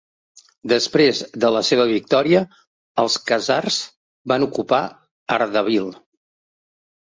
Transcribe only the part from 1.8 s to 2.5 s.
victòria,